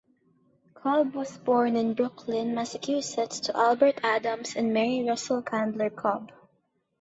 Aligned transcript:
Cobb 0.73 1.13
was 1.13 1.37
born 1.37 1.75
in 1.75 1.93
Brookline, 1.93 2.55
Massachusetts 2.55 3.39
to 3.41 3.55
Albert 3.55 3.99
Adams 4.01 4.55
and 4.55 4.73
Mary 4.73 5.05
Russell 5.07 5.43
Candler 5.43 5.91
Cobb. 5.91 6.31